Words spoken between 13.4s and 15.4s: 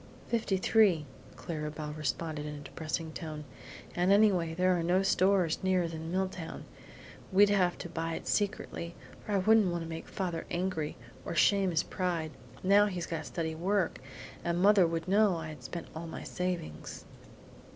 work; and mother would know